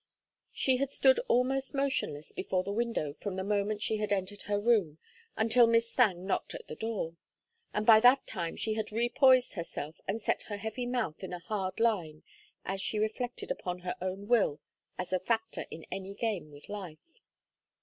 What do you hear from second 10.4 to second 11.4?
her heavy mouth in a